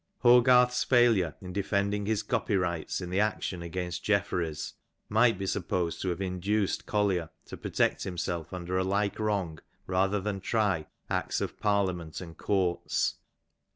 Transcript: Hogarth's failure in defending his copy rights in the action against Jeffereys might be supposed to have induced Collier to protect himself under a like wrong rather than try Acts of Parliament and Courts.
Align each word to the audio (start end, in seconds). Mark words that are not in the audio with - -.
Hogarth's 0.23 0.83
failure 0.83 1.35
in 1.43 1.53
defending 1.53 2.07
his 2.07 2.23
copy 2.23 2.55
rights 2.55 3.01
in 3.01 3.11
the 3.11 3.19
action 3.19 3.61
against 3.61 4.03
Jeffereys 4.03 4.73
might 5.09 5.37
be 5.37 5.45
supposed 5.45 6.01
to 6.01 6.09
have 6.09 6.19
induced 6.19 6.87
Collier 6.87 7.29
to 7.45 7.55
protect 7.55 8.01
himself 8.01 8.51
under 8.51 8.79
a 8.79 8.83
like 8.83 9.19
wrong 9.19 9.59
rather 9.85 10.19
than 10.19 10.39
try 10.41 10.87
Acts 11.07 11.39
of 11.39 11.59
Parliament 11.59 12.19
and 12.19 12.35
Courts. 12.35 13.17